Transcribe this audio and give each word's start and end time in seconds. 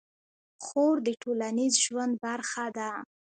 خور 0.65 0.95
د 1.07 1.09
ټولنیز 1.21 1.73
ژوند 1.85 2.13
برخه 2.25 2.65
ده. 2.77 2.89